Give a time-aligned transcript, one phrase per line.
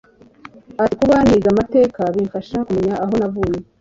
[0.83, 3.57] Ati “Kuba niga amateka bimfasha kumenya aho navuye